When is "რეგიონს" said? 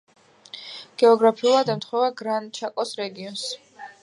3.05-3.47